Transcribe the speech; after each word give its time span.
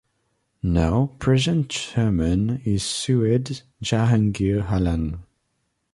Now 0.63 1.11
present 1.19 1.69
chairman 1.69 2.59
is 2.65 2.81
Sued 2.81 3.61
Jahangir 3.83 4.65
Alam. 4.67 5.23